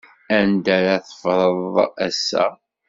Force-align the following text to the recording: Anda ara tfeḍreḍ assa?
Anda 0.37 0.73
ara 0.77 0.95
tfeḍreḍ 1.07 1.75
assa? 2.07 2.45